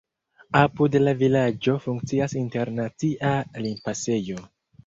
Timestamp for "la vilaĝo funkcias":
1.01-2.35